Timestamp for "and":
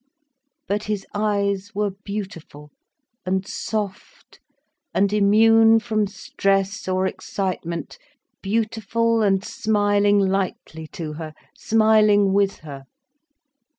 3.23-3.47, 4.95-5.13, 9.21-9.45